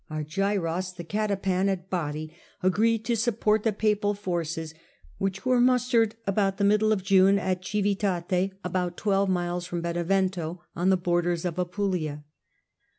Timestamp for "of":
6.91-7.01, 11.45-11.59